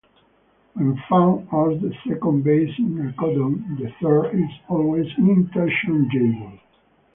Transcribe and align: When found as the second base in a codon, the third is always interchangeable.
When 0.73 0.99
found 1.07 1.41
as 1.43 1.79
the 1.79 1.93
second 2.07 2.43
base 2.43 2.73
in 2.79 3.07
a 3.07 3.21
codon, 3.21 3.77
the 3.77 3.93
third 4.01 4.29
is 4.33 4.49
always 4.67 5.05
interchangeable. 5.15 6.57